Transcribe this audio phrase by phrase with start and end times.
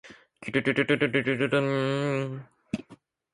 [0.41, 2.47] きゅるるるるるるるるんんんんんん